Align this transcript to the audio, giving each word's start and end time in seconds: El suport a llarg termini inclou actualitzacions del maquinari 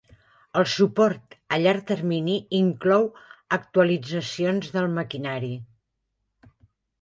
El 0.59 0.63
suport 0.75 1.35
a 1.57 1.59
llarg 1.63 1.83
termini 1.91 2.37
inclou 2.61 3.05
actualitzacions 3.59 4.73
del 4.79 4.89
maquinari 4.97 5.53